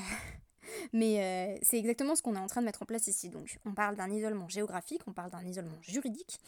mais 0.94 1.60
c'est 1.62 1.76
exactement 1.76 2.14
ce 2.14 2.22
qu'on 2.22 2.34
est 2.34 2.38
en 2.38 2.46
train 2.46 2.62
de 2.62 2.66
mettre 2.66 2.82
en 2.82 2.86
place 2.86 3.06
ici. 3.08 3.28
Donc, 3.28 3.58
on 3.66 3.74
parle 3.74 3.94
d'un 3.94 4.10
isolement 4.10 4.48
géographique, 4.48 5.02
on 5.06 5.12
parle 5.12 5.30
d'un 5.30 5.44
isolement 5.44 5.76
juridique. 5.82 6.38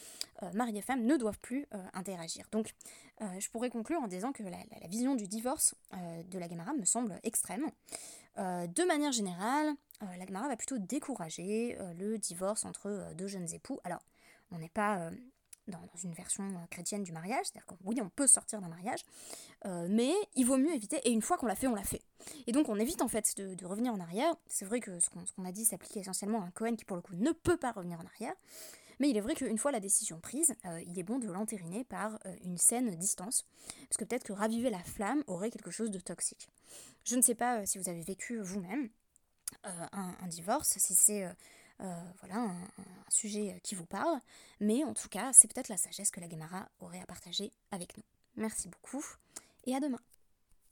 mari 0.54 0.78
et 0.78 0.80
femme 0.80 1.04
ne 1.04 1.16
doivent 1.16 1.38
plus 1.40 1.66
interagir. 1.92 2.46
Donc, 2.50 2.74
je 3.20 3.50
pourrais 3.50 3.68
conclure 3.68 4.00
en 4.00 4.06
disant 4.06 4.32
que 4.32 4.42
la, 4.42 4.88
vision 4.88 5.14
du 5.14 5.28
divorce 5.28 5.74
de 5.92 6.38
la 6.38 6.48
Gamara 6.48 6.72
me 6.72 6.86
semble 6.86 7.20
extrême. 7.22 7.66
de 8.38 8.86
manière 8.86 9.12
générale, 9.12 9.74
la 10.00 10.24
Gamara 10.24 10.48
va 10.48 10.56
plutôt 10.56 10.78
décourager 10.78 11.76
le 11.98 12.16
divorce 12.16 12.64
entre 12.64 13.12
deux 13.16 13.26
jeunes 13.26 13.52
époux. 13.52 13.78
Alors, 13.84 14.00
on 14.52 14.58
n'est 14.58 14.70
pas 14.70 15.10
dans, 15.68 15.80
une 16.02 16.12
version 16.12 16.44
euh, 16.44 16.66
chrétienne 16.70 17.02
du 17.02 17.12
mariage, 17.12 17.46
c'est-à-dire 17.46 17.66
que 17.66 17.74
oui, 17.84 18.00
on 18.02 18.08
peut 18.08 18.26
sortir 18.26 18.60
d'un 18.60 18.68
mariage, 18.68 19.00
euh, 19.66 19.86
mais 19.88 20.12
il 20.34 20.44
vaut 20.44 20.56
mieux 20.56 20.74
éviter, 20.74 20.96
et 21.04 21.10
une 21.10 21.22
fois 21.22 21.38
qu'on 21.38 21.46
l'a 21.46 21.54
fait, 21.54 21.66
on 21.66 21.74
l'a 21.74 21.84
fait. 21.84 22.02
Et 22.46 22.52
donc 22.52 22.68
on 22.68 22.78
évite 22.78 23.02
en 23.02 23.08
fait 23.08 23.36
de, 23.36 23.66
revenir 23.66 23.92
en 23.94 24.00
arrière. 24.00 24.34
C'est 24.48 24.64
vrai 24.64 24.80
que 24.80 24.98
ce 25.00 25.08
qu'on 25.10 25.44
a 25.44 25.52
dit 25.52 25.64
s'applique 25.64 25.96
essentiellement 25.96 26.42
à 26.42 26.46
un 26.46 26.50
Cohen 26.50 26.76
qui 26.76 26.84
pour 26.84 26.96
le 26.96 27.02
coup 27.02 27.14
ne 27.14 27.32
peut 27.32 27.56
pas 27.56 27.72
revenir 27.72 27.98
en 27.98 28.04
arrière, 28.04 28.34
mais 29.00 29.08
il 29.08 29.16
est 29.16 29.20
vrai 29.20 29.34
qu'une 29.34 29.58
fois 29.58 29.72
la 29.72 29.80
décision 29.80 30.20
prise, 30.20 30.54
euh, 30.66 30.80
il 30.86 30.98
est 30.98 31.02
bon 31.02 31.18
de 31.18 31.26
l'entériner 31.26 31.84
par 31.84 32.18
une 32.44 32.58
saine 32.58 32.94
distance, 32.96 33.46
parce 33.88 33.96
que 33.96 34.04
peut-être 34.04 34.24
que 34.24 34.32
raviver 34.32 34.70
la 34.70 34.82
flamme 34.82 35.24
aurait 35.26 35.50
quelque 35.50 35.70
chose 35.70 35.90
de 35.90 35.98
toxique. 35.98 36.48
Je 37.04 37.16
ne 37.16 37.22
sais 37.22 37.34
pas 37.34 37.64
si 37.66 37.78
vous 37.78 37.88
avez 37.88 38.02
vécu 38.02 38.38
vous-même 38.38 38.88
un, 39.62 40.26
divorce, 40.28 40.76
si 40.78 40.94
c'est 40.94 41.26
voilà, 41.78 42.36
un, 42.36 42.54
sujet 43.08 43.60
qui 43.62 43.74
vous 43.74 43.86
parle. 43.86 44.20
Mais 44.60 44.84
en 44.84 44.94
tout 44.94 45.08
cas, 45.08 45.32
c'est 45.32 45.52
peut-être 45.52 45.68
la 45.68 45.76
sagesse 45.76 46.10
que 46.10 46.20
la 46.20 46.28
Gemara 46.28 46.68
aurait 46.80 47.00
à 47.00 47.06
partager 47.06 47.52
avec 47.70 47.96
nous. 47.96 48.04
Merci 48.36 48.68
beaucoup 48.68 49.04
et 49.66 49.74
à 49.74 49.80
demain. 49.80 50.00